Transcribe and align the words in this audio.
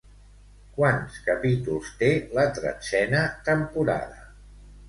Quants 0.77 1.19
capítols 1.27 1.91
té 1.99 2.11
la 2.39 2.47
tretzena 2.57 3.23
temporada? 3.51 4.27